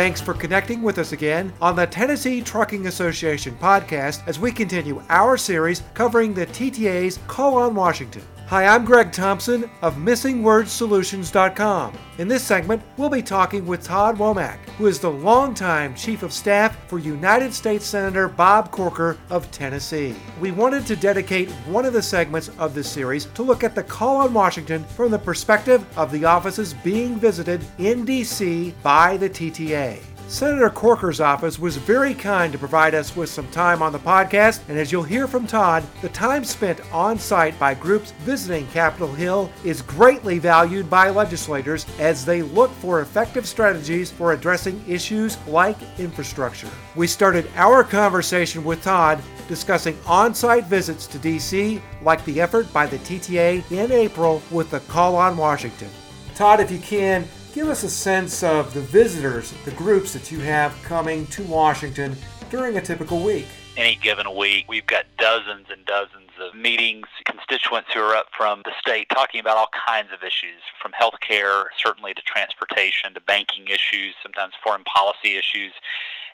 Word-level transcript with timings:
Thanks 0.00 0.18
for 0.18 0.32
connecting 0.32 0.80
with 0.80 0.96
us 0.96 1.12
again 1.12 1.52
on 1.60 1.76
the 1.76 1.86
Tennessee 1.86 2.40
Trucking 2.40 2.86
Association 2.86 3.54
podcast 3.60 4.26
as 4.26 4.38
we 4.38 4.50
continue 4.50 5.02
our 5.10 5.36
series 5.36 5.82
covering 5.92 6.32
the 6.32 6.46
TTA's 6.46 7.18
Call 7.26 7.58
on 7.58 7.74
Washington. 7.74 8.22
Hi, 8.50 8.66
I'm 8.66 8.84
Greg 8.84 9.12
Thompson 9.12 9.70
of 9.80 9.94
MissingWordsSolutions.com. 9.94 11.96
In 12.18 12.26
this 12.26 12.42
segment, 12.42 12.82
we'll 12.96 13.08
be 13.08 13.22
talking 13.22 13.64
with 13.64 13.84
Todd 13.84 14.18
Womack, 14.18 14.58
who 14.70 14.88
is 14.88 14.98
the 14.98 15.08
longtime 15.08 15.94
Chief 15.94 16.24
of 16.24 16.32
Staff 16.32 16.76
for 16.88 16.98
United 16.98 17.54
States 17.54 17.86
Senator 17.86 18.26
Bob 18.26 18.72
Corker 18.72 19.16
of 19.30 19.48
Tennessee. 19.52 20.16
We 20.40 20.50
wanted 20.50 20.84
to 20.86 20.96
dedicate 20.96 21.48
one 21.68 21.84
of 21.84 21.92
the 21.92 22.02
segments 22.02 22.48
of 22.58 22.74
this 22.74 22.90
series 22.90 23.26
to 23.26 23.44
look 23.44 23.62
at 23.62 23.76
the 23.76 23.84
call 23.84 24.16
on 24.16 24.34
Washington 24.34 24.82
from 24.82 25.12
the 25.12 25.18
perspective 25.20 25.86
of 25.96 26.10
the 26.10 26.24
offices 26.24 26.74
being 26.74 27.20
visited 27.20 27.64
in 27.78 28.04
D.C. 28.04 28.74
by 28.82 29.16
the 29.16 29.30
TTA. 29.30 30.09
Senator 30.30 30.70
Corker's 30.70 31.20
office 31.20 31.58
was 31.58 31.76
very 31.76 32.14
kind 32.14 32.52
to 32.52 32.58
provide 32.58 32.94
us 32.94 33.16
with 33.16 33.28
some 33.28 33.48
time 33.48 33.82
on 33.82 33.90
the 33.90 33.98
podcast, 33.98 34.60
and 34.68 34.78
as 34.78 34.92
you'll 34.92 35.02
hear 35.02 35.26
from 35.26 35.44
Todd, 35.44 35.82
the 36.02 36.08
time 36.10 36.44
spent 36.44 36.80
on 36.92 37.18
site 37.18 37.58
by 37.58 37.74
groups 37.74 38.12
visiting 38.20 38.64
Capitol 38.68 39.12
Hill 39.12 39.50
is 39.64 39.82
greatly 39.82 40.38
valued 40.38 40.88
by 40.88 41.10
legislators 41.10 41.84
as 41.98 42.24
they 42.24 42.42
look 42.42 42.70
for 42.74 43.00
effective 43.00 43.44
strategies 43.44 44.12
for 44.12 44.32
addressing 44.32 44.80
issues 44.86 45.36
like 45.48 45.78
infrastructure. 45.98 46.70
We 46.94 47.08
started 47.08 47.50
our 47.56 47.82
conversation 47.82 48.62
with 48.62 48.84
Todd 48.84 49.20
discussing 49.48 49.98
on 50.06 50.32
site 50.32 50.66
visits 50.66 51.08
to 51.08 51.18
D.C., 51.18 51.82
like 52.02 52.24
the 52.24 52.40
effort 52.40 52.72
by 52.72 52.86
the 52.86 52.98
TTA 52.98 53.68
in 53.72 53.90
April 53.90 54.40
with 54.52 54.70
the 54.70 54.78
Call 54.78 55.16
on 55.16 55.36
Washington. 55.36 55.90
Todd, 56.36 56.60
if 56.60 56.70
you 56.70 56.78
can, 56.78 57.26
Give 57.52 57.68
us 57.68 57.82
a 57.82 57.90
sense 57.90 58.44
of 58.44 58.72
the 58.74 58.80
visitors, 58.80 59.52
the 59.64 59.72
groups 59.72 60.12
that 60.12 60.30
you 60.30 60.38
have 60.38 60.72
coming 60.84 61.26
to 61.28 61.42
Washington 61.42 62.16
during 62.48 62.76
a 62.76 62.80
typical 62.80 63.24
week. 63.24 63.46
Any 63.76 63.96
given 63.96 64.36
week, 64.36 64.66
we've 64.68 64.86
got 64.86 65.06
dozens 65.18 65.66
and 65.68 65.84
dozens 65.84 66.30
of 66.40 66.54
meetings, 66.54 67.08
constituents 67.24 67.90
who 67.92 68.00
are 68.00 68.14
up 68.14 68.26
from 68.36 68.62
the 68.64 68.70
state 68.78 69.08
talking 69.08 69.40
about 69.40 69.56
all 69.56 69.68
kinds 69.86 70.10
of 70.12 70.22
issues, 70.22 70.62
from 70.80 70.92
healthcare, 70.92 71.64
certainly 71.76 72.14
to 72.14 72.22
transportation, 72.22 73.14
to 73.14 73.20
banking 73.20 73.66
issues, 73.66 74.14
sometimes 74.22 74.54
foreign 74.62 74.84
policy 74.84 75.36
issues 75.36 75.72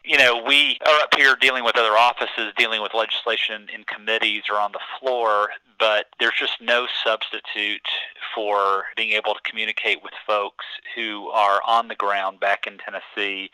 you 0.06 0.17
know, 0.17 0.41
we 0.47 0.78
are 0.87 1.00
up 1.00 1.14
here 1.17 1.37
dealing 1.41 1.64
with 1.64 1.77
other 1.77 1.97
offices, 1.98 2.53
dealing 2.56 2.81
with 2.81 2.94
legislation 2.94 3.67
in 3.75 3.83
committees 3.84 4.44
or 4.48 4.56
on 4.56 4.70
the 4.70 4.81
floor, 5.00 5.48
but 5.79 6.07
there's 6.19 6.35
just 6.39 6.61
no 6.61 6.87
substitute 7.05 7.87
for 8.35 8.85
being 8.97 9.13
able 9.13 9.35
to 9.35 9.41
communicate 9.45 10.03
with 10.03 10.13
folks 10.27 10.65
who 10.95 11.29
are 11.29 11.61
on 11.67 11.89
the 11.89 11.95
ground 11.95 12.41
back 12.41 12.67
in 12.67 12.79
Tennessee 12.79 13.51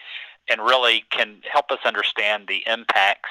and 0.48 0.60
really 0.60 1.04
can 1.10 1.40
help 1.50 1.70
us 1.70 1.78
understand 1.84 2.46
the 2.48 2.62
impacts 2.66 3.30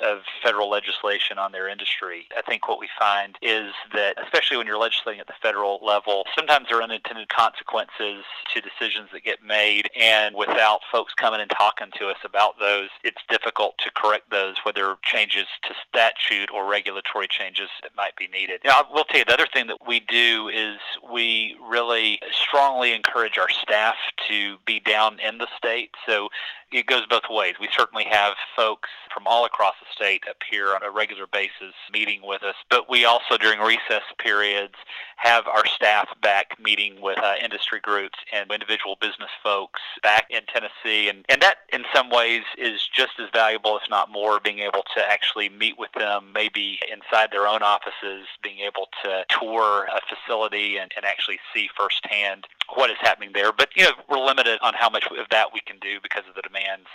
of 0.00 0.20
federal 0.42 0.70
legislation 0.70 1.38
on 1.38 1.52
their 1.52 1.68
industry. 1.68 2.26
I 2.36 2.42
think 2.42 2.68
what 2.68 2.78
we 2.78 2.88
find 2.98 3.36
is 3.42 3.72
that, 3.92 4.16
especially 4.22 4.56
when 4.56 4.66
you're 4.66 4.78
legislating 4.78 5.20
at 5.20 5.26
the 5.26 5.34
federal 5.42 5.80
level, 5.82 6.24
sometimes 6.34 6.68
there 6.68 6.78
are 6.78 6.82
unintended 6.82 7.28
consequences 7.28 8.24
to 8.54 8.60
decisions 8.60 9.08
that 9.12 9.24
get 9.24 9.42
made, 9.44 9.90
and 9.98 10.34
without 10.34 10.80
folks 10.90 11.14
coming 11.14 11.40
and 11.40 11.50
talking 11.50 11.88
to 11.98 12.08
us 12.08 12.18
about 12.24 12.58
those, 12.58 12.88
it's 13.04 13.20
difficult 13.28 13.76
to 13.78 13.90
correct 13.94 14.30
those, 14.30 14.56
whether 14.64 14.96
changes 15.02 15.46
to 15.62 15.74
statute 15.88 16.50
or 16.52 16.68
regulatory 16.68 17.28
changes 17.28 17.68
that 17.82 17.92
might 17.96 18.16
be 18.16 18.28
needed. 18.28 18.60
Now, 18.64 18.80
I 18.80 18.92
will 18.92 19.04
tell 19.04 19.18
you 19.18 19.24
the 19.24 19.34
other 19.34 19.48
thing 19.52 19.66
that 19.66 19.86
we 19.86 20.00
do 20.00 20.48
is 20.48 20.78
we 21.12 21.56
really 21.68 22.20
strongly 22.30 22.92
encourage 22.92 23.38
our 23.38 23.50
staff 23.50 23.96
to 24.28 24.56
be 24.66 24.80
down 24.80 25.18
in 25.20 25.38
the 25.38 25.48
state. 25.56 25.90
So 26.06 26.28
it 26.70 26.86
goes 26.86 27.06
both 27.06 27.24
ways. 27.28 27.54
We 27.60 27.68
certainly 27.76 28.04
have 28.10 28.34
folks 28.56 28.88
from 29.12 29.26
all 29.26 29.44
across 29.44 29.74
the 29.82 29.94
state 29.94 30.24
here 30.50 30.74
on 30.74 30.82
a 30.82 30.90
regular 30.90 31.26
basis 31.26 31.74
meeting 31.92 32.20
with 32.22 32.42
us, 32.42 32.54
but 32.70 32.88
we 32.88 33.04
also 33.04 33.36
during 33.36 33.60
recess 33.60 34.02
periods 34.18 34.74
have 35.16 35.46
our 35.46 35.66
staff 35.66 36.08
back 36.20 36.58
meeting 36.60 37.00
with 37.00 37.18
uh, 37.18 37.34
industry 37.42 37.80
groups 37.80 38.18
and 38.32 38.50
individual 38.50 38.96
business 39.00 39.30
folks 39.42 39.80
back 40.02 40.26
in 40.30 40.40
Tennessee. 40.52 41.08
And, 41.08 41.24
and 41.28 41.40
that, 41.42 41.58
in 41.72 41.84
some 41.94 42.10
ways, 42.10 42.42
is 42.58 42.80
just 42.94 43.12
as 43.20 43.28
valuable, 43.32 43.76
if 43.76 43.88
not 43.88 44.10
more, 44.10 44.40
being 44.40 44.58
able 44.60 44.84
to 44.94 45.00
actually 45.08 45.48
meet 45.48 45.78
with 45.78 45.92
them, 45.92 46.32
maybe 46.34 46.80
inside 46.90 47.30
their 47.30 47.46
own 47.46 47.62
offices, 47.62 48.26
being 48.42 48.60
able 48.60 48.88
to 49.04 49.24
tour 49.28 49.86
a 49.86 50.00
facility 50.12 50.76
and, 50.76 50.92
and 50.96 51.04
actually 51.04 51.38
see 51.54 51.68
firsthand 51.76 52.46
what 52.74 52.90
is 52.90 52.96
happening 53.00 53.30
there. 53.34 53.52
But, 53.52 53.70
you 53.76 53.84
know, 53.84 53.92
we're 54.08 54.24
limited 54.24 54.58
on 54.62 54.74
how 54.74 54.90
much 54.90 55.04
of 55.06 55.26
that 55.30 55.52
we 55.52 55.60
can 55.60 55.78
do 55.80 55.98
because 56.02 56.24
of 56.28 56.34
the 56.34 56.42
demands 56.42 56.86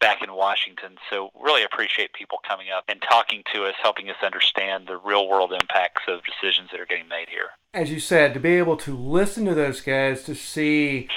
back 0.00 0.22
in 0.22 0.32
Washington. 0.32 0.96
So, 1.10 1.30
really 1.40 1.64
appreciate 1.64 2.12
people 2.12 2.38
coming 2.46 2.66
up 2.70 2.84
and 2.88 3.00
talking 3.02 3.42
to 3.54 3.64
us, 3.64 3.74
helping 3.82 4.10
us 4.10 4.16
understand 4.22 4.86
the 4.86 4.96
real 4.96 5.28
world 5.28 5.52
impacts 5.52 6.02
of 6.08 6.20
decisions 6.24 6.70
that 6.72 6.80
are 6.80 6.86
getting 6.86 7.08
made 7.08 7.28
here 7.28 7.50
as 7.76 7.90
you 7.90 8.00
said, 8.00 8.32
to 8.32 8.40
be 8.40 8.54
able 8.54 8.76
to 8.78 8.96
listen 8.96 9.44
to 9.44 9.54
those 9.54 9.82
guys, 9.82 10.24
to 10.24 10.34
see, 10.34 11.08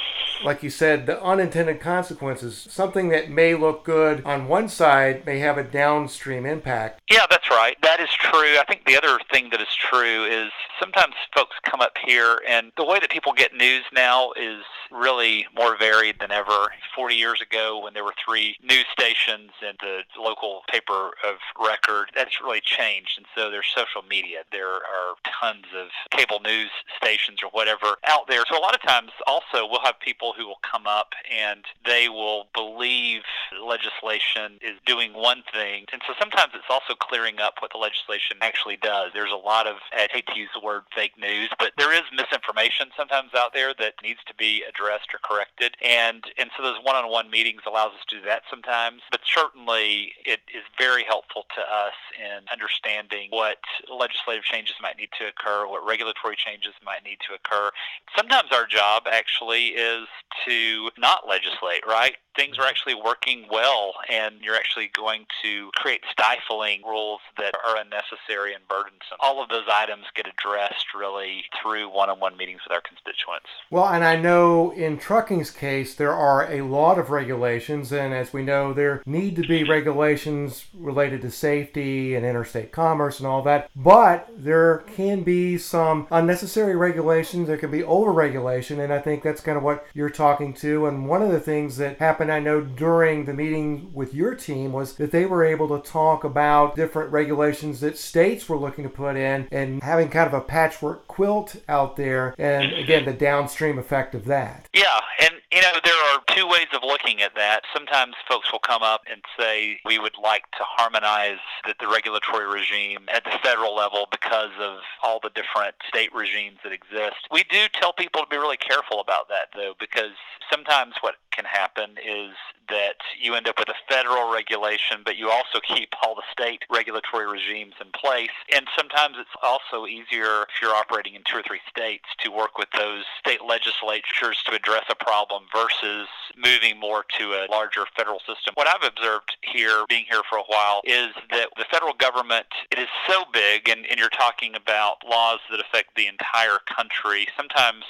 like 0.43 0.63
you 0.63 0.69
said, 0.69 1.05
the 1.05 1.21
unintended 1.23 1.79
consequences, 1.79 2.67
something 2.69 3.09
that 3.09 3.29
may 3.29 3.55
look 3.55 3.83
good 3.83 4.23
on 4.25 4.47
one 4.47 4.69
side 4.69 5.25
may 5.25 5.39
have 5.39 5.57
a 5.57 5.63
downstream 5.63 6.45
impact. 6.45 7.01
Yeah, 7.09 7.25
that's 7.29 7.49
right. 7.49 7.77
That 7.81 7.99
is 7.99 8.09
true. 8.09 8.57
I 8.59 8.63
think 8.67 8.85
the 8.85 8.97
other 8.97 9.19
thing 9.31 9.49
that 9.51 9.61
is 9.61 9.75
true 9.75 10.25
is 10.25 10.51
sometimes 10.79 11.15
folks 11.35 11.55
come 11.63 11.81
up 11.81 11.93
here, 12.05 12.39
and 12.47 12.71
the 12.77 12.85
way 12.85 12.99
that 12.99 13.09
people 13.09 13.33
get 13.33 13.53
news 13.53 13.83
now 13.93 14.31
is 14.33 14.63
really 14.91 15.45
more 15.55 15.77
varied 15.77 16.15
than 16.19 16.31
ever. 16.31 16.69
40 16.95 17.15
years 17.15 17.41
ago, 17.41 17.79
when 17.83 17.93
there 17.93 18.03
were 18.03 18.13
three 18.23 18.55
news 18.63 18.85
stations 18.91 19.51
and 19.65 19.77
the 19.81 20.01
local 20.19 20.61
paper 20.71 21.11
of 21.27 21.37
record, 21.59 22.11
that's 22.15 22.41
really 22.41 22.61
changed. 22.61 23.17
And 23.17 23.25
so 23.35 23.51
there's 23.51 23.67
social 23.73 24.01
media. 24.09 24.39
There 24.51 24.67
are 24.67 25.15
tons 25.39 25.65
of 25.75 25.87
cable 26.11 26.39
news 26.39 26.69
stations 26.97 27.39
or 27.43 27.49
whatever 27.51 27.97
out 28.07 28.27
there. 28.27 28.43
So 28.49 28.57
a 28.57 28.61
lot 28.61 28.73
of 28.75 28.81
times 28.81 29.11
also 29.27 29.67
we'll 29.69 29.81
have 29.81 29.99
people 29.99 30.18
who 30.37 30.45
will 30.47 30.61
come 30.61 30.85
up 30.85 31.13
and 31.31 31.63
they 31.85 32.09
will 32.09 32.47
believe 32.53 33.21
legislation 33.63 34.59
is 34.61 34.75
doing 34.85 35.13
one 35.13 35.43
thing. 35.53 35.85
And 35.91 36.01
so 36.05 36.13
sometimes 36.19 36.51
it's 36.53 36.69
also 36.69 36.93
clearing 36.93 37.39
up 37.39 37.55
what 37.59 37.71
the 37.71 37.77
legislation 37.77 38.37
actually 38.41 38.77
does. 38.77 39.11
There's 39.13 39.31
a 39.31 39.35
lot 39.35 39.67
of, 39.67 39.77
I 39.93 40.07
hate 40.11 40.27
to 40.27 40.37
use 40.37 40.49
the 40.53 40.65
word 40.65 40.83
fake 40.93 41.17
news, 41.17 41.49
but 41.57 41.71
there 41.77 41.93
is 41.93 42.03
misinformation 42.11 42.89
sometimes 42.97 43.31
out 43.35 43.53
there 43.53 43.73
that 43.79 43.93
needs 44.03 44.19
to 44.27 44.33
be 44.35 44.63
addressed 44.67 44.89
addressed 44.89 45.13
or 45.13 45.19
corrected. 45.23 45.75
And 45.83 46.23
and 46.37 46.49
so 46.55 46.63
those 46.63 46.77
one-on-one 46.83 47.29
meetings 47.29 47.61
allows 47.67 47.91
us 47.93 48.05
to 48.09 48.19
do 48.19 48.25
that 48.25 48.43
sometimes. 48.49 49.01
But 49.11 49.18
certainly 49.33 50.13
it 50.25 50.39
is 50.53 50.63
very 50.77 51.03
helpful 51.03 51.45
to 51.55 51.61
us 51.61 51.93
in 52.17 52.45
understanding 52.51 53.27
what 53.29 53.57
legislative 53.89 54.43
changes 54.43 54.75
might 54.81 54.97
need 54.97 55.09
to 55.19 55.27
occur, 55.27 55.67
what 55.67 55.85
regulatory 55.85 56.35
changes 56.35 56.73
might 56.83 57.03
need 57.03 57.17
to 57.27 57.33
occur. 57.33 57.71
Sometimes 58.15 58.49
our 58.51 58.65
job 58.65 59.03
actually 59.09 59.67
is 59.67 60.07
to 60.45 60.89
not 60.97 61.27
legislate, 61.27 61.85
right? 61.87 62.15
Things 62.39 62.57
are 62.57 62.65
actually 62.65 62.95
working 62.95 63.47
well 63.51 63.95
and 64.09 64.35
you're 64.41 64.55
actually 64.55 64.89
going 64.95 65.25
to 65.43 65.71
create 65.75 65.99
stifling 66.09 66.81
rules 66.85 67.19
that 67.37 67.53
are 67.67 67.75
unnecessary 67.75 68.53
and 68.53 68.65
burdensome. 68.69 69.17
All 69.19 69.43
of 69.43 69.49
those 69.49 69.65
items 69.69 70.05
get 70.15 70.25
addressed 70.25 70.85
really 70.97 71.43
through 71.61 71.93
one-on-one 71.93 72.37
meetings 72.37 72.61
with 72.65 72.73
our 72.73 72.81
constituents. 72.81 73.49
Well, 73.69 73.89
and 73.89 74.05
I 74.05 74.15
know 74.15 74.71
in 74.71 74.97
trucking's 74.97 75.51
case, 75.51 75.95
there 75.95 76.13
are 76.13 76.49
a 76.49 76.61
lot 76.61 76.97
of 76.97 77.09
regulations, 77.09 77.91
and 77.91 78.13
as 78.13 78.31
we 78.31 78.41
know, 78.41 78.71
there 78.71 79.03
need 79.05 79.35
to 79.35 79.45
be 79.45 79.65
regulations 79.65 80.67
related 80.73 81.21
to 81.23 81.31
safety 81.31 82.15
and 82.15 82.25
interstate 82.25 82.71
commerce 82.71 83.19
and 83.19 83.27
all 83.27 83.41
that. 83.41 83.69
But 83.75 84.29
there 84.33 84.77
can 84.95 85.23
be 85.23 85.57
some 85.57 86.07
unnecessary 86.09 86.77
regulations. 86.77 87.49
There 87.49 87.57
can 87.57 87.71
be 87.71 87.81
overregulation, 87.81 88.81
and 88.81 88.93
I 88.93 88.99
think 88.99 89.23
that's 89.23 89.41
kind 89.41 89.57
of 89.57 89.63
what 89.63 89.85
you're 89.93 90.09
talking 90.09 90.53
to. 90.53 90.85
And 90.85 91.05
one 91.05 91.21
of 91.21 91.33
the 91.33 91.41
things 91.41 91.75
that 91.75 91.97
happened, 91.97 92.28
I 92.31 92.39
know, 92.39 92.61
during 92.61 93.25
the 93.25 93.33
meeting 93.33 93.91
with 93.93 94.13
your 94.13 94.35
team 94.35 94.73
was 94.73 94.95
that 94.95 95.11
they 95.11 95.25
were 95.25 95.43
able 95.43 95.67
to 95.79 95.89
talk 95.89 96.23
about 96.23 96.75
different 96.75 97.11
regulations 97.11 97.79
that 97.81 97.97
states 97.97 98.49
were 98.49 98.57
looking 98.57 98.83
to 98.83 98.89
put 98.89 99.15
in 99.15 99.47
and 99.51 99.83
having 99.83 100.09
kind 100.09 100.27
of 100.27 100.33
a 100.33 100.41
patchwork 100.41 101.07
quilt 101.07 101.57
out 101.67 101.95
there, 101.95 102.33
and 102.37 102.73
again, 102.73 103.05
the 103.05 103.13
downstream 103.13 103.77
effect 103.77 104.15
of 104.15 104.25
that 104.25 104.39
that. 104.39 104.69
Yeah, 104.73 104.99
and 105.21 105.35
you 105.51 105.61
know 105.61 105.73
there 105.83 105.93
are 106.13 106.21
two 106.35 106.47
ways 106.47 106.67
of 106.73 106.83
looking 106.83 107.21
at 107.21 107.33
that. 107.35 107.61
Sometimes 107.73 108.13
folks 108.27 108.51
will 108.51 108.59
come 108.59 108.83
up 108.83 109.01
and 109.09 109.21
say 109.37 109.79
we 109.83 109.97
would 109.97 110.15
like 110.21 110.43
to 110.51 110.63
harmonize 110.63 111.41
the, 111.65 111.73
the 111.79 111.87
regulatory 111.87 112.47
regime 112.47 112.99
at 113.11 113.23
the 113.23 113.37
federal 113.41 113.75
level 113.75 114.07
because 114.11 114.51
of 114.59 114.77
all 115.01 115.19
the 115.21 115.31
different 115.33 115.75
state 115.87 116.13
regimes 116.13 116.57
that 116.63 116.71
exist. 116.71 117.27
We 117.31 117.43
do 117.49 117.65
tell 117.73 117.93
people 117.93 118.21
to 118.21 118.27
be 118.29 118.37
really 118.37 118.57
careful 118.57 119.01
about 119.01 119.27
that 119.29 119.49
though, 119.55 119.73
because 119.79 120.13
sometimes 120.51 120.95
what 121.01 121.15
can 121.31 121.45
happen 121.45 121.91
is 121.97 122.33
that 122.69 123.01
you 123.19 123.33
end 123.33 123.47
up 123.47 123.57
with 123.57 123.69
a 123.69 123.79
federal 123.87 124.31
regulation, 124.31 125.01
but 125.03 125.17
you 125.17 125.29
also 125.29 125.59
keep 125.59 125.89
all 126.03 126.15
the 126.15 126.23
state 126.31 126.63
regulatory 126.69 127.25
regimes 127.25 127.73
in 127.81 127.87
place. 127.93 128.33
And 128.53 128.67
sometimes 128.77 129.15
it's 129.17 129.33
also 129.41 129.87
easier 129.87 130.43
if 130.43 130.61
you're 130.61 130.75
operating 130.75 131.15
in 131.15 131.23
two 131.25 131.37
or 131.37 131.43
three 131.43 131.61
states 131.69 132.05
to 132.19 132.29
work 132.29 132.57
with 132.57 132.69
those 132.77 133.05
state 133.19 133.41
legislatures 133.45 134.43
to 134.45 134.53
address 134.53 134.85
a 134.89 134.95
problem 134.95 135.38
Um, 135.39 135.45
versus 135.53 136.07
moving 136.37 136.79
more 136.79 137.03
to 137.17 137.33
a 137.33 137.47
larger 137.49 137.85
federal 137.95 138.19
system. 138.19 138.53
What 138.55 138.67
I've 138.67 138.87
observed 138.87 139.37
here, 139.41 139.83
being 139.89 140.05
here 140.09 140.21
for 140.29 140.37
a 140.37 140.43
while, 140.47 140.81
is 140.83 141.09
that 141.31 141.49
the 141.57 141.65
federal 141.71 141.93
government, 141.93 142.45
it 142.71 142.79
is 142.79 142.87
so 143.07 143.23
big, 143.33 143.69
and, 143.69 143.85
and 143.87 143.99
you're 143.99 144.09
talking 144.09 144.55
about 144.55 144.97
laws 145.07 145.39
that 145.51 145.59
affect 145.59 145.95
the 145.95 146.07
entire 146.07 146.59
country. 146.67 147.27
Sometimes 147.35 147.83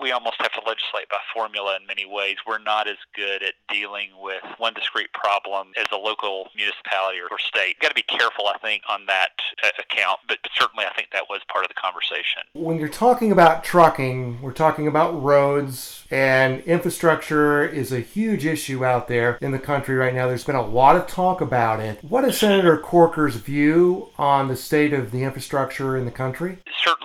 we 0.00 0.12
almost 0.12 0.36
have 0.40 0.52
to 0.52 0.60
legislate 0.66 1.08
by 1.08 1.18
formula 1.32 1.76
in 1.80 1.86
many 1.86 2.04
ways. 2.04 2.36
We're 2.46 2.58
not 2.58 2.88
as 2.88 2.96
good 3.14 3.42
at 3.42 3.54
dealing 3.72 4.10
with 4.20 4.42
one 4.58 4.74
discrete 4.74 5.12
problem 5.12 5.68
as 5.76 5.86
a 5.92 5.96
local 5.96 6.48
municipality 6.56 7.18
or 7.20 7.38
state. 7.38 7.78
Got 7.80 7.88
to 7.88 7.94
be 7.94 8.02
careful, 8.02 8.46
I 8.48 8.58
think, 8.58 8.82
on 8.88 9.06
that 9.06 9.30
uh, 9.62 9.68
account, 9.78 10.20
but, 10.28 10.38
but 10.42 10.52
certainly 10.54 10.84
I 10.84 10.94
think 10.94 11.10
that 11.12 11.24
was 11.28 11.40
part 11.48 11.64
of 11.64 11.68
the 11.68 11.74
conversation. 11.74 12.42
When 12.54 12.78
you're 12.78 12.88
talking 12.88 13.32
about 13.32 13.64
trucking, 13.64 14.40
we're 14.40 14.52
talking 14.52 14.86
about 14.86 15.22
roads, 15.22 16.04
and 16.10 16.60
infrastructure 16.62 17.64
is 17.64 17.92
a 17.92 18.00
huge 18.00 18.46
issue 18.46 18.84
out 18.84 19.08
there 19.08 19.38
in 19.40 19.52
the 19.52 19.58
country 19.58 19.94
right 19.94 20.14
now. 20.14 20.26
There's 20.26 20.44
been 20.44 20.56
a 20.56 20.66
lot 20.66 20.96
of 20.96 21.06
talk 21.06 21.40
about 21.40 21.80
it. 21.80 22.02
What 22.02 22.24
is 22.24 22.38
Senator 22.38 22.78
Corker's 22.78 23.36
view 23.36 24.10
on 24.18 24.48
the 24.48 24.56
state 24.56 24.92
of 24.92 25.10
the 25.10 25.22
infrastructure 25.22 25.96
in 25.96 26.04
the 26.04 26.10
country? 26.10 26.58
Certainly, 26.82 26.95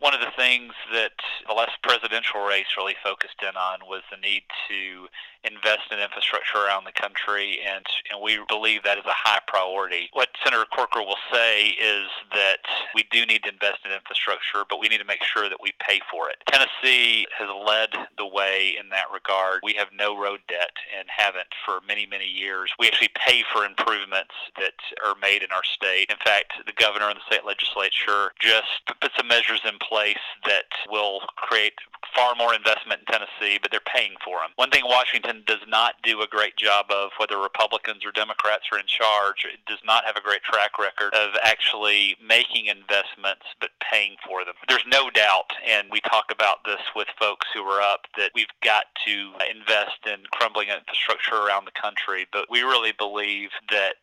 one 0.00 0.14
of 0.14 0.20
the 0.20 0.32
things 0.36 0.72
that 0.92 1.12
the 1.46 1.54
last 1.54 1.80
presidential 1.82 2.42
race 2.42 2.66
really 2.76 2.96
focused 3.02 3.42
in 3.42 3.56
on 3.56 3.80
was 3.88 4.02
the 4.10 4.16
need 4.16 4.42
to 4.68 5.08
invest 5.44 5.88
in 5.90 5.98
infrastructure 5.98 6.58
around 6.58 6.84
the 6.84 6.92
country, 6.92 7.60
and, 7.64 7.84
and 8.12 8.20
we 8.20 8.38
believe 8.48 8.82
that 8.82 8.98
is 8.98 9.04
a 9.06 9.16
high 9.16 9.40
priority. 9.46 10.10
What 10.12 10.28
Senator 10.44 10.66
Corker 10.68 11.00
will 11.00 11.20
say 11.32 11.68
is 11.80 12.08
that 12.32 12.60
we 12.94 13.04
do 13.10 13.24
need 13.24 13.42
to 13.44 13.52
invest 13.52 13.80
in 13.84 13.92
infrastructure, 13.92 14.64
but 14.68 14.80
we 14.80 14.88
need 14.88 14.98
to 15.00 15.08
make 15.08 15.24
sure 15.24 15.48
that 15.48 15.60
we 15.62 15.72
pay 15.80 16.00
for 16.10 16.28
it. 16.28 16.36
Tennessee 16.46 17.26
has 17.38 17.48
led 17.66 17.88
the 18.18 18.26
way 18.26 18.76
in 18.78 18.90
that 18.90 19.08
regard. 19.12 19.60
We 19.64 19.74
have 19.74 19.88
no 19.96 20.18
road 20.18 20.40
debt 20.48 20.76
and 21.00 21.08
haven't 21.08 21.48
for 21.64 21.80
many, 21.88 22.06
many 22.06 22.28
years. 22.28 22.70
We 22.78 22.86
actually 22.86 23.10
pay 23.16 23.42
for 23.50 23.64
improvements 23.64 24.34
that 24.60 24.76
are 25.04 25.16
made 25.20 25.42
in 25.42 25.50
our 25.50 25.64
state. 25.64 26.10
In 26.10 26.20
fact, 26.22 26.52
the 26.66 26.76
governor 26.76 27.08
and 27.08 27.16
the 27.16 27.26
state 27.26 27.46
legislature 27.46 28.32
just 28.38 28.84
put 29.00 29.10
some 29.16 29.26
measures 29.26 29.62
in 29.64 29.78
place 29.80 30.20
that 30.44 30.68
will 30.88 31.20
create 31.36 31.74
far 32.14 32.34
more 32.34 32.54
investment 32.54 33.00
in 33.00 33.06
Tennessee, 33.06 33.58
but 33.60 33.70
they're 33.70 33.80
paying 33.80 34.14
for 34.24 34.38
them. 34.40 34.50
One 34.56 34.70
thing 34.70 34.84
Washington 34.84 35.42
does 35.46 35.64
not 35.66 35.94
do 36.02 36.20
a 36.20 36.26
great 36.26 36.56
job 36.56 36.86
of, 36.90 37.10
whether 37.18 37.38
Republicans 37.38 38.04
or 38.04 38.12
Democrats 38.12 38.66
are 38.72 38.78
in 38.78 38.86
charge, 38.86 39.46
it 39.46 39.60
does 39.66 39.80
not 39.84 40.04
have 40.04 40.16
a 40.16 40.20
great 40.20 40.42
track 40.42 40.78
record 40.78 41.14
of 41.14 41.32
actually 41.42 42.16
making 42.20 42.66
investments 42.66 43.46
but 43.60 43.70
paying 43.90 44.16
for 44.26 44.44
them. 44.44 44.54
There's 44.68 44.86
no 44.86 45.10
doubt, 45.10 45.50
and 45.66 45.88
we 45.90 46.00
talk 46.00 46.26
about 46.30 46.64
this 46.64 46.80
with 46.94 47.08
folks 47.18 47.46
who 47.52 47.62
are 47.64 47.82
up, 47.82 48.06
that 48.16 48.30
we've 48.34 48.46
got 48.62 48.84
to 49.06 49.32
invest 49.50 50.06
in 50.06 50.22
crumbling 50.30 50.68
infrastructure 50.68 51.36
around 51.36 51.64
the 51.64 51.80
country, 51.80 52.26
but 52.32 52.46
we 52.50 52.62
really 52.62 52.92
believe 52.92 53.50
that 53.70 53.96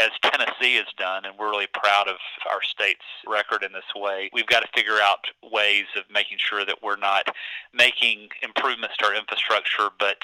as 0.00 0.10
Tennessee 0.22 0.76
has 0.76 0.86
done, 0.96 1.24
and 1.24 1.34
we're 1.38 1.50
really 1.50 1.68
proud 1.74 2.08
of 2.08 2.16
our 2.50 2.62
state's 2.62 3.04
record 3.26 3.62
in 3.62 3.72
this 3.72 3.92
way, 3.94 4.30
we've 4.32 4.46
got 4.46 4.60
to 4.60 4.68
figure 4.74 4.98
out 5.02 5.26
ways 5.52 5.86
of 5.96 6.04
making 6.12 6.38
sure 6.38 6.64
that 6.64 6.82
we're 6.82 6.96
not 6.96 7.26
making 7.72 8.28
improvements 8.42 8.96
to 8.98 9.06
our 9.06 9.14
infrastructure, 9.14 9.88
but 9.98 10.16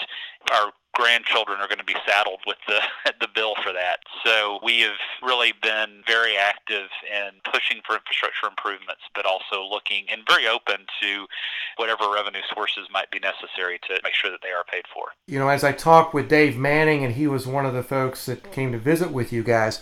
our 0.52 0.72
grandchildren 0.94 1.60
are 1.60 1.68
going 1.68 1.78
to 1.78 1.84
be 1.84 1.96
saddled 2.06 2.40
with 2.46 2.58
the 2.66 2.80
the 3.20 3.28
bill 3.34 3.54
for 3.62 3.72
that. 3.72 4.00
So 4.24 4.58
we 4.62 4.80
have 4.80 4.98
really 5.22 5.52
been 5.62 6.02
very 6.06 6.36
active 6.36 6.88
in 7.10 7.30
pushing 7.44 7.80
for 7.86 7.96
infrastructure 7.96 8.46
improvements, 8.48 9.02
but 9.14 9.24
also 9.24 9.62
looking 9.62 10.06
and 10.10 10.22
very 10.28 10.46
open 10.46 10.86
to 11.02 11.26
whatever 11.76 12.10
revenue 12.12 12.42
sources 12.52 12.88
might 12.92 13.10
be 13.10 13.18
necessary 13.18 13.78
to 13.88 14.00
make 14.02 14.14
sure 14.14 14.30
that 14.30 14.40
they 14.42 14.50
are 14.50 14.64
paid 14.64 14.84
for. 14.92 15.08
You 15.26 15.38
know, 15.38 15.48
as 15.48 15.64
I 15.64 15.72
talked 15.72 16.14
with 16.14 16.28
Dave 16.28 16.56
Manning, 16.56 17.04
and 17.04 17.14
he 17.14 17.26
was 17.26 17.46
one 17.46 17.66
of 17.66 17.74
the 17.74 17.82
folks 17.82 18.26
that 18.26 18.52
came 18.52 18.72
to 18.72 18.78
visit 18.78 19.10
with 19.10 19.32
you 19.32 19.42
guys, 19.42 19.80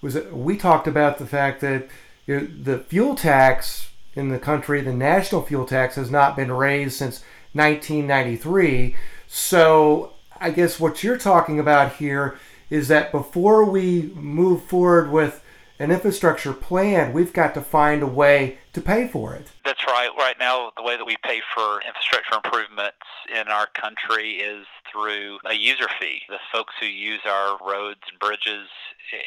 was 0.00 0.14
that 0.14 0.36
we 0.36 0.56
talked 0.56 0.86
about 0.86 1.18
the 1.18 1.26
fact 1.26 1.60
that 1.60 1.88
you 2.26 2.40
know, 2.40 2.46
the 2.46 2.78
fuel 2.78 3.14
tax 3.14 3.90
in 4.14 4.28
the 4.28 4.38
country, 4.38 4.80
the 4.80 4.92
national 4.92 5.42
fuel 5.42 5.66
tax 5.66 5.96
has 5.96 6.10
not 6.10 6.36
been 6.36 6.52
raised 6.52 6.96
since 6.96 7.22
1993. 7.52 8.96
So 9.26 10.13
I 10.40 10.50
guess 10.50 10.80
what 10.80 11.02
you're 11.02 11.18
talking 11.18 11.58
about 11.58 11.96
here 11.96 12.38
is 12.70 12.88
that 12.88 13.12
before 13.12 13.64
we 13.64 14.12
move 14.14 14.64
forward 14.64 15.10
with 15.10 15.42
an 15.78 15.90
infrastructure 15.90 16.52
plan, 16.52 17.12
we've 17.12 17.32
got 17.32 17.54
to 17.54 17.60
find 17.60 18.02
a 18.02 18.06
way 18.06 18.58
to 18.72 18.80
pay 18.80 19.08
for 19.08 19.34
it. 19.34 19.48
That's 19.64 19.83
right. 19.94 20.10
Right 20.18 20.38
now, 20.38 20.72
the 20.76 20.82
way 20.82 20.96
that 20.96 21.04
we 21.04 21.16
pay 21.22 21.40
for 21.54 21.80
infrastructure 21.86 22.34
improvements 22.34 23.06
in 23.30 23.48
our 23.48 23.66
country 23.68 24.42
is 24.42 24.66
through 24.90 25.38
a 25.46 25.54
user 25.54 25.88
fee. 26.00 26.22
The 26.28 26.38
folks 26.52 26.74
who 26.80 26.86
use 26.86 27.20
our 27.26 27.58
roads 27.64 28.00
and 28.10 28.18
bridges, 28.18 28.68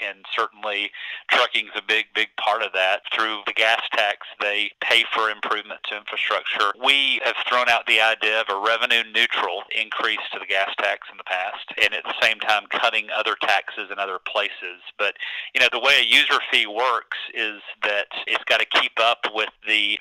and 0.06 0.26
certainly 0.36 0.92
trucking 1.30 1.68
is 1.68 1.72
a 1.76 1.82
big, 1.86 2.06
big 2.16 2.30
part 2.38 2.64
of 2.64 2.72
that. 2.74 3.02
Through 3.14 3.42
the 3.46 3.54
gas 3.54 3.82
tax, 3.94 4.28
they 4.42 4.72
pay 4.82 5.04
for 5.14 5.30
improvement 5.30 5.82
to 5.90 5.98
infrastructure. 5.98 6.74
We 6.84 7.22
have 7.24 7.36
thrown 7.48 7.70
out 7.70 7.86
the 7.88 8.02
idea 8.02 8.42
of 8.42 8.48
a 8.50 8.60
revenue 8.60 9.04
neutral 9.14 9.64
increase 9.72 10.24
to 10.34 10.40
the 10.40 10.46
gas 10.46 10.72
tax 10.78 11.08
in 11.12 11.18
the 11.18 11.24
past, 11.24 11.68
and 11.82 11.94
at 11.94 12.04
the 12.04 12.16
same 12.22 12.40
time 12.40 12.64
cutting 12.72 13.08
other 13.16 13.36
taxes 13.42 13.90
in 13.92 14.00
other 14.00 14.20
places. 14.20 14.84
But, 14.98 15.16
you 15.54 15.62
know, 15.62 15.70
the 15.72 15.80
way 15.80 16.00
a 16.00 16.06
user 16.06 16.40
fee 16.52 16.68
works 16.68 17.18
is 17.34 17.62
that 17.84 18.08
it's 18.26 18.44
got 18.46 18.60
to 18.60 18.80
keep 18.80 19.00
up 19.00 19.28
with 19.34 19.50
the 19.68 20.00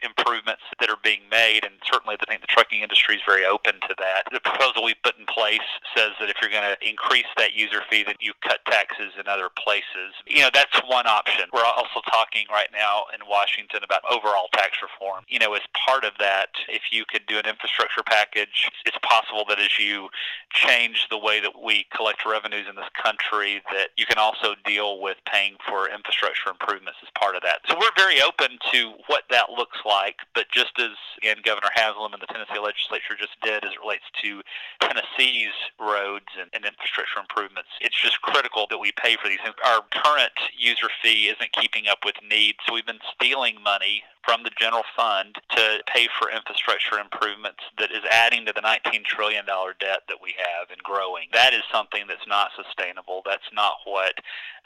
that 0.80 0.90
are 0.90 1.00
being 1.02 1.22
made, 1.30 1.64
and 1.64 1.74
certainly 1.84 2.16
I 2.20 2.24
think 2.26 2.40
the 2.40 2.50
trucking 2.50 2.80
industry 2.80 3.16
is 3.16 3.22
very 3.26 3.44
open 3.44 3.74
to 3.88 3.94
that. 3.98 4.24
The 4.32 4.40
proposal 4.40 4.84
we 4.84 4.94
put 5.02 5.18
in 5.18 5.26
place 5.26 5.64
says 5.96 6.12
that 6.20 6.28
if 6.28 6.36
you're 6.40 6.50
going 6.50 6.66
to 6.66 6.76
increase 6.86 7.28
that 7.36 7.54
user 7.54 7.82
fee, 7.90 8.04
that 8.04 8.20
you 8.20 8.32
cut 8.42 8.60
taxes 8.66 9.12
in 9.18 9.28
other 9.28 9.48
places. 9.48 10.14
You 10.26 10.42
know, 10.42 10.50
that's 10.52 10.76
one 10.86 11.06
option. 11.06 11.46
We're 11.52 11.64
also 11.64 12.00
talking 12.10 12.46
right 12.50 12.68
now 12.72 13.06
in 13.14 13.20
Washington 13.28 13.80
about 13.82 14.02
overall 14.10 14.48
tax 14.52 14.78
reform. 14.82 15.24
You 15.28 15.38
know, 15.38 15.54
as 15.54 15.62
part 15.74 16.04
of 16.04 16.12
that, 16.18 16.50
if 16.68 16.90
you 16.90 17.04
could 17.08 17.26
do 17.26 17.38
an 17.38 17.46
infrastructure 17.46 18.02
package, 18.04 18.70
it's 18.84 18.98
possible 19.02 19.44
that 19.48 19.58
as 19.58 19.78
you 19.78 20.08
change 20.50 21.06
the 21.10 21.18
way 21.18 21.40
that 21.40 21.52
we 21.62 21.86
collect 21.94 22.24
revenues 22.26 22.66
in 22.68 22.76
this 22.76 22.90
country, 23.00 23.62
that 23.72 23.90
you 23.96 24.06
can 24.06 24.18
also 24.18 24.54
deal 24.64 25.00
with 25.00 25.16
paying 25.30 25.56
for 25.68 25.88
infrastructure 25.88 26.50
improvements 26.50 26.98
as 27.02 27.08
part 27.18 27.36
of 27.36 27.42
that. 27.42 27.60
So 27.68 27.76
we're 27.78 27.94
very 27.96 28.20
open 28.22 28.58
to 28.72 28.92
what 29.06 29.24
that 29.30 29.50
looks 29.50 29.78
like, 29.84 30.16
but 30.34 30.45
just 30.52 30.72
as, 30.78 30.96
again, 31.18 31.38
Governor 31.44 31.70
Haslam 31.74 32.12
and 32.12 32.22
the 32.22 32.26
Tennessee 32.26 32.58
legislature 32.58 33.14
just 33.18 33.38
did 33.42 33.64
as 33.64 33.72
it 33.72 33.80
relates 33.80 34.04
to 34.22 34.42
Tennessee's 34.80 35.54
roads 35.78 36.30
and, 36.38 36.50
and 36.52 36.64
infrastructure 36.64 37.20
improvements. 37.20 37.70
It's 37.80 38.00
just 38.00 38.20
critical 38.22 38.66
that 38.70 38.78
we 38.78 38.92
pay 38.92 39.16
for 39.16 39.28
these 39.28 39.40
things. 39.42 39.56
Our 39.64 39.82
current 39.90 40.36
user 40.56 40.88
fee 41.02 41.28
isn't 41.28 41.52
keeping 41.52 41.88
up 41.88 42.04
with 42.04 42.16
needs, 42.22 42.58
so 42.66 42.74
we've 42.74 42.86
been 42.86 43.02
stealing 43.14 43.62
money 43.62 44.02
from 44.26 44.42
the 44.42 44.50
general 44.58 44.82
fund 44.96 45.36
to 45.54 45.78
pay 45.86 46.08
for 46.18 46.30
infrastructure 46.30 46.98
improvements 46.98 47.62
that 47.78 47.92
is 47.92 48.02
adding 48.10 48.44
to 48.44 48.52
the 48.52 48.60
$19 48.60 49.04
trillion 49.04 49.46
debt 49.46 50.02
that 50.08 50.18
we 50.20 50.34
have 50.36 50.68
and 50.70 50.82
growing. 50.82 51.28
That 51.32 51.54
is 51.54 51.62
something 51.70 52.04
that's 52.08 52.26
not 52.26 52.50
sustainable. 52.56 53.22
That's 53.24 53.48
not 53.54 53.74
what 53.84 54.14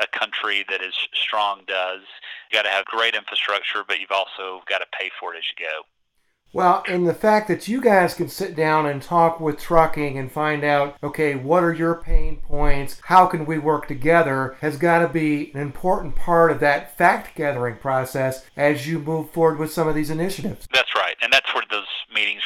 a 0.00 0.06
country 0.06 0.64
that 0.70 0.80
is 0.80 0.94
strong 1.12 1.60
does. 1.66 2.00
You 2.50 2.56
got 2.56 2.62
to 2.62 2.70
have 2.70 2.86
great 2.86 3.14
infrastructure, 3.14 3.84
but 3.86 4.00
you've 4.00 4.10
also 4.10 4.62
got 4.66 4.78
to 4.78 4.86
pay 4.98 5.10
for 5.20 5.34
it 5.34 5.38
as 5.38 5.44
you 5.52 5.66
go. 5.66 5.84
Well, 6.52 6.82
and 6.88 7.06
the 7.06 7.14
fact 7.14 7.46
that 7.48 7.68
you 7.68 7.80
guys 7.80 8.14
can 8.14 8.28
sit 8.28 8.56
down 8.56 8.86
and 8.86 9.00
talk 9.00 9.38
with 9.38 9.60
trucking 9.60 10.18
and 10.18 10.32
find 10.32 10.64
out, 10.64 10.96
okay, 11.02 11.36
what 11.36 11.62
are 11.62 11.72
your 11.72 11.94
pain 11.94 12.38
points? 12.38 13.00
How 13.04 13.26
can 13.26 13.46
we 13.46 13.58
work 13.58 13.86
together? 13.86 14.56
has 14.60 14.76
got 14.76 14.98
to 14.98 15.08
be 15.08 15.52
an 15.54 15.60
important 15.60 16.16
part 16.16 16.50
of 16.50 16.60
that 16.60 16.96
fact 16.96 17.36
gathering 17.36 17.76
process 17.76 18.44
as 18.56 18.86
you 18.86 18.98
move 18.98 19.30
forward 19.30 19.58
with 19.58 19.72
some 19.72 19.86
of 19.86 19.94
these 19.94 20.10
initiatives. 20.10 20.66
That's 20.72 20.89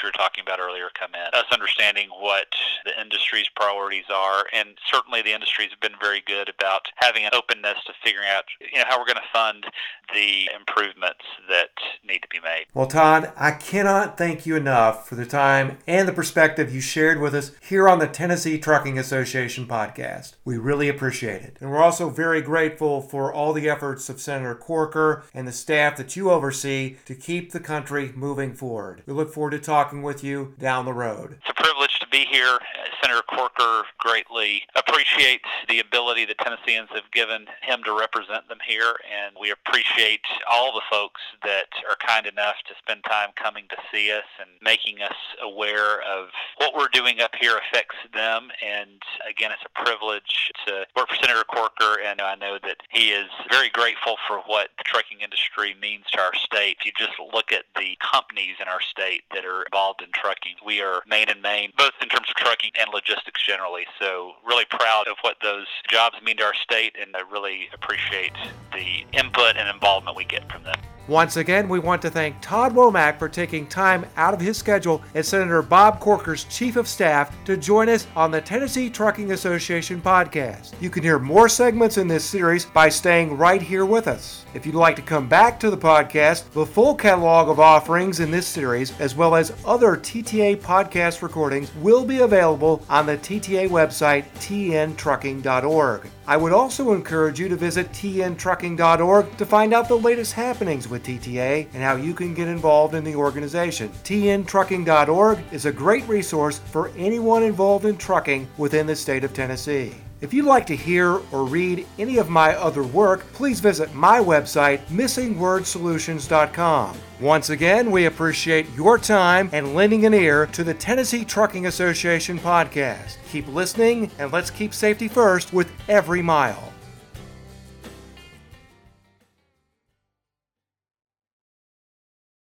we 0.04 0.08
were 0.08 0.12
talking 0.12 0.42
about 0.44 0.60
earlier 0.60 0.92
come 0.92 1.16
in. 1.16 1.32
Us 1.32 1.48
understanding 1.50 2.08
what 2.20 2.52
the 2.84 2.92
industry's 3.00 3.48
priorities 3.56 4.06
are. 4.12 4.44
And 4.52 4.76
certainly 4.92 5.22
the 5.22 5.32
industry's 5.32 5.72
been 5.80 5.96
very 6.00 6.22
good 6.26 6.48
about 6.48 6.92
having 6.96 7.24
an 7.24 7.32
openness 7.34 7.78
to 7.86 7.92
figuring 8.04 8.28
out, 8.28 8.44
you 8.60 8.78
know, 8.78 8.84
how 8.86 8.98
we're 8.98 9.06
going 9.06 9.16
to 9.16 9.32
fund 9.32 9.64
the 10.12 10.50
improvements 10.54 11.24
that 11.48 11.72
need 12.06 12.20
to 12.20 12.28
be 12.28 12.40
made. 12.40 12.66
Well, 12.74 12.86
Todd, 12.86 13.32
I 13.36 13.52
cannot 13.52 13.94
cannot 13.94 14.18
thank 14.18 14.44
you 14.44 14.56
enough 14.56 15.08
for 15.08 15.14
the 15.14 15.24
time 15.24 15.78
and 15.86 16.08
the 16.08 16.12
perspective 16.12 16.74
you 16.74 16.80
shared 16.80 17.20
with 17.20 17.32
us 17.32 17.52
here 17.60 17.88
on 17.88 18.00
the 18.00 18.08
Tennessee 18.08 18.58
Trucking 18.58 18.98
Association 18.98 19.66
podcast. 19.66 20.34
We 20.44 20.58
really 20.58 20.88
appreciate 20.88 21.42
it. 21.42 21.56
And 21.60 21.70
we're 21.70 21.82
also 21.82 22.10
very 22.10 22.42
grateful 22.42 23.00
for 23.00 23.32
all 23.32 23.52
the 23.52 23.68
efforts 23.68 24.08
of 24.08 24.20
Senator 24.20 24.56
Corker 24.56 25.22
and 25.32 25.46
the 25.46 25.52
staff 25.52 25.96
that 25.96 26.16
you 26.16 26.30
oversee 26.30 26.96
to 27.06 27.14
keep 27.14 27.52
the 27.52 27.60
country 27.60 28.12
moving 28.16 28.52
forward. 28.52 29.02
We 29.06 29.14
look 29.14 29.32
forward 29.32 29.52
to 29.52 29.58
talking 29.58 29.93
with 30.02 30.24
you 30.24 30.54
down 30.58 30.84
the 30.84 30.92
road. 30.92 31.38
It's 31.40 31.50
a 31.50 31.62
privilege 31.62 31.98
to 32.00 32.08
be 32.08 32.24
here. 32.24 32.58
Senator 33.02 33.22
Corker 33.22 33.84
greatly 33.98 34.62
appreciates 34.76 35.44
the 35.68 35.80
ability 35.80 36.24
the 36.24 36.34
Tennesseans 36.34 36.88
have 36.94 37.10
given 37.12 37.46
him 37.62 37.82
to 37.84 37.96
represent 37.98 38.48
them 38.48 38.58
here, 38.66 38.94
and 39.04 39.36
we 39.40 39.50
appreciate 39.50 40.20
all 40.50 40.72
the 40.72 40.82
folks 40.90 41.20
that 41.42 41.68
are 41.88 41.96
kind 41.96 42.26
enough 42.26 42.56
to 42.68 42.74
spend 42.78 43.04
time 43.04 43.30
coming 43.36 43.64
to 43.68 43.76
see 43.92 44.12
us 44.12 44.24
and 44.40 44.50
making 44.62 45.02
us 45.02 45.16
aware 45.42 46.00
of 46.02 46.28
we're 46.74 46.88
doing 46.92 47.20
up 47.20 47.32
here 47.40 47.56
affects 47.56 47.96
them. 48.12 48.48
And 48.64 49.00
again, 49.28 49.50
it's 49.52 49.62
a 49.64 49.84
privilege 49.84 50.52
to 50.66 50.86
work 50.96 51.08
for 51.08 51.16
Senator 51.16 51.44
Corker, 51.44 52.00
and 52.04 52.20
I 52.20 52.34
know 52.34 52.58
that 52.62 52.78
he 52.90 53.10
is 53.10 53.26
very 53.50 53.70
grateful 53.70 54.16
for 54.26 54.38
what 54.46 54.70
the 54.78 54.84
trucking 54.84 55.20
industry 55.20 55.74
means 55.80 56.04
to 56.12 56.20
our 56.20 56.34
state. 56.34 56.78
If 56.80 56.86
you 56.86 56.92
just 56.98 57.18
look 57.32 57.52
at 57.52 57.64
the 57.76 57.96
companies 58.00 58.56
in 58.60 58.68
our 58.68 58.80
state 58.80 59.22
that 59.32 59.44
are 59.44 59.62
involved 59.62 60.02
in 60.02 60.08
trucking, 60.14 60.56
we 60.64 60.80
are 60.80 61.02
main 61.06 61.28
and 61.28 61.40
main, 61.40 61.72
both 61.78 61.94
in 62.02 62.08
terms 62.08 62.28
of 62.28 62.36
trucking 62.36 62.72
and 62.78 62.90
logistics 62.92 63.44
generally. 63.46 63.86
So, 64.00 64.32
really 64.44 64.66
proud 64.66 65.06
of 65.08 65.16
what 65.22 65.36
those 65.42 65.66
jobs 65.88 66.16
mean 66.22 66.38
to 66.38 66.44
our 66.44 66.54
state, 66.54 66.96
and 67.00 67.14
I 67.16 67.22
really 67.30 67.68
appreciate 67.72 68.32
the 68.72 69.04
input 69.12 69.56
and 69.56 69.68
involvement 69.68 70.16
we 70.16 70.24
get 70.24 70.50
from 70.50 70.64
them. 70.64 70.78
Once 71.06 71.36
again, 71.36 71.68
we 71.68 71.78
want 71.78 72.00
to 72.00 72.08
thank 72.08 72.34
Todd 72.40 72.74
Womack 72.74 73.18
for 73.18 73.28
taking 73.28 73.66
time 73.66 74.06
out 74.16 74.32
of 74.32 74.40
his 74.40 74.56
schedule 74.56 75.02
as 75.14 75.28
Senator 75.28 75.60
Bob 75.60 76.00
Corker's 76.00 76.44
Chief 76.44 76.76
of 76.76 76.88
Staff 76.88 77.36
to 77.44 77.58
join 77.58 77.90
us 77.90 78.06
on 78.16 78.30
the 78.30 78.40
Tennessee 78.40 78.88
Trucking 78.88 79.32
Association 79.32 80.00
podcast. 80.00 80.72
You 80.80 80.88
can 80.88 81.02
hear 81.02 81.18
more 81.18 81.50
segments 81.50 81.98
in 81.98 82.08
this 82.08 82.24
series 82.24 82.64
by 82.64 82.88
staying 82.88 83.36
right 83.36 83.60
here 83.60 83.84
with 83.84 84.08
us. 84.08 84.46
If 84.54 84.64
you'd 84.64 84.74
like 84.76 84.96
to 84.96 85.02
come 85.02 85.28
back 85.28 85.60
to 85.60 85.68
the 85.68 85.76
podcast, 85.76 86.50
the 86.52 86.64
full 86.64 86.94
catalog 86.94 87.50
of 87.50 87.60
offerings 87.60 88.20
in 88.20 88.30
this 88.30 88.46
series, 88.46 88.98
as 88.98 89.14
well 89.14 89.34
as 89.34 89.52
other 89.66 89.96
TTA 89.96 90.56
podcast 90.62 91.20
recordings, 91.20 91.74
will 91.82 92.06
be 92.06 92.20
available 92.20 92.82
on 92.88 93.04
the 93.04 93.18
TTA 93.18 93.68
website, 93.68 94.24
tntrucking.org. 94.36 96.08
I 96.26 96.38
would 96.38 96.52
also 96.52 96.94
encourage 96.94 97.38
you 97.38 97.48
to 97.48 97.56
visit 97.56 97.92
tntrucking.org 97.92 99.36
to 99.36 99.46
find 99.46 99.74
out 99.74 99.88
the 99.88 99.98
latest 99.98 100.32
happenings 100.32 100.88
with 100.88 101.04
TTA 101.04 101.68
and 101.74 101.82
how 101.82 101.96
you 101.96 102.14
can 102.14 102.32
get 102.32 102.48
involved 102.48 102.94
in 102.94 103.04
the 103.04 103.14
organization. 103.14 103.90
tntrucking.org 104.04 105.38
is 105.52 105.66
a 105.66 105.72
great 105.72 106.08
resource 106.08 106.58
for 106.58 106.90
anyone 106.96 107.42
involved 107.42 107.84
in 107.84 107.98
trucking 107.98 108.48
within 108.56 108.86
the 108.86 108.96
state 108.96 109.24
of 109.24 109.34
Tennessee. 109.34 109.94
If 110.20 110.32
you'd 110.32 110.46
like 110.46 110.66
to 110.66 110.76
hear 110.76 111.20
or 111.32 111.44
read 111.44 111.86
any 111.98 112.18
of 112.18 112.30
my 112.30 112.54
other 112.54 112.82
work, 112.82 113.30
please 113.32 113.60
visit 113.60 113.94
my 113.94 114.20
website, 114.20 114.84
missingwordsolutions.com. 114.86 116.96
Once 117.20 117.50
again, 117.50 117.90
we 117.90 118.06
appreciate 118.06 118.66
your 118.74 118.98
time 118.98 119.50
and 119.52 119.74
lending 119.74 120.06
an 120.06 120.14
ear 120.14 120.46
to 120.46 120.64
the 120.64 120.74
Tennessee 120.74 121.24
Trucking 121.24 121.66
Association 121.66 122.38
podcast. 122.38 123.16
Keep 123.30 123.48
listening 123.48 124.10
and 124.18 124.32
let's 124.32 124.50
keep 124.50 124.74
safety 124.74 125.08
first 125.08 125.52
with 125.52 125.70
every 125.88 126.22
mile. 126.22 126.73